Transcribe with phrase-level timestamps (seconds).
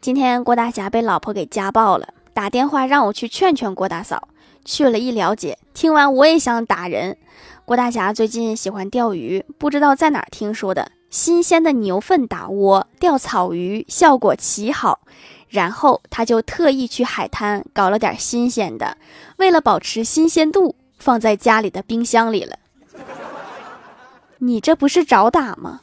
[0.00, 4.28] 今天郭大侠被老婆给家暴了打电话让我去劝劝郭大嫂
[4.64, 7.18] 去了一了解听完我也想打人
[7.66, 15.00] 郭大侠最近喜欢钓鱼不知道在哪儿听说的新鲜的牛粪打窝钓草鱼效果奇好
[15.50, 18.96] 然后他就特意去海滩搞了点新鲜的
[19.36, 22.56] 为了保持新鲜度放在家里的冰箱里了。
[24.38, 25.80] 你这不是找打吗？